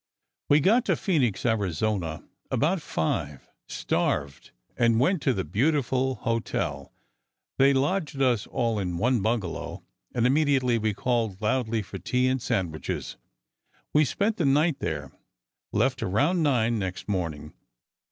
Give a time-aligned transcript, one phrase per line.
[0.49, 6.91] "We got to Phoenix, Arizona, about five, starved, and went to the beautiful hotel.
[7.59, 9.83] They lodged us all in one bungalow,
[10.15, 13.17] and immediately we called loudly for tea and sandwiches.
[13.93, 15.11] We spent the night there,
[15.71, 17.53] left around nine, next morning.